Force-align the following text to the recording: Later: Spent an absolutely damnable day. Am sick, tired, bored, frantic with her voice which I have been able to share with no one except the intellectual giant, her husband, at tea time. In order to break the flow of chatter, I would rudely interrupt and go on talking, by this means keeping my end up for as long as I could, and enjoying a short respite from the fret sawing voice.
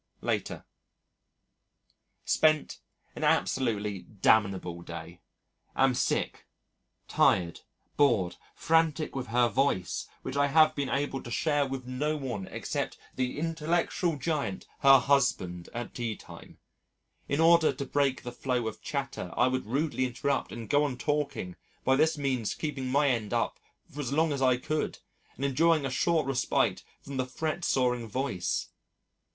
Later: 0.21 0.65
Spent 2.25 2.79
an 3.15 3.23
absolutely 3.23 3.99
damnable 4.01 4.81
day. 4.81 5.21
Am 5.75 5.93
sick, 5.93 6.47
tired, 7.07 7.59
bored, 7.97 8.37
frantic 8.55 9.15
with 9.15 9.27
her 9.27 9.47
voice 9.47 10.07
which 10.23 10.35
I 10.35 10.47
have 10.47 10.73
been 10.73 10.89
able 10.89 11.21
to 11.21 11.29
share 11.29 11.67
with 11.67 11.85
no 11.85 12.17
one 12.17 12.47
except 12.47 12.97
the 13.15 13.37
intellectual 13.37 14.17
giant, 14.17 14.65
her 14.79 14.97
husband, 14.97 15.69
at 15.71 15.93
tea 15.93 16.15
time. 16.15 16.57
In 17.29 17.39
order 17.39 17.71
to 17.71 17.85
break 17.85 18.23
the 18.23 18.31
flow 18.31 18.67
of 18.67 18.81
chatter, 18.81 19.31
I 19.37 19.45
would 19.49 19.67
rudely 19.67 20.05
interrupt 20.07 20.51
and 20.51 20.67
go 20.67 20.83
on 20.83 20.97
talking, 20.97 21.57
by 21.85 21.95
this 21.95 22.17
means 22.17 22.55
keeping 22.55 22.87
my 22.89 23.09
end 23.09 23.33
up 23.33 23.59
for 23.87 23.99
as 23.99 24.11
long 24.11 24.33
as 24.33 24.41
I 24.41 24.57
could, 24.57 24.97
and 25.35 25.45
enjoying 25.45 25.85
a 25.85 25.91
short 25.91 26.25
respite 26.25 26.83
from 27.03 27.17
the 27.17 27.27
fret 27.27 27.63
sawing 27.63 28.07
voice. 28.09 28.71